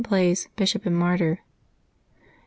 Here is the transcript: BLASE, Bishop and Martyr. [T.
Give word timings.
BLASE, 0.03 0.47
Bishop 0.55 0.87
and 0.87 0.97
Martyr. 0.97 1.35
[T. 2.15 2.21